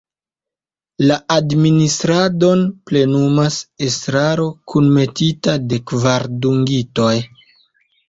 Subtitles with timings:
[1.11, 3.61] La administradon plenumas
[3.91, 7.17] estraro kunmetita de kvar dungitoj.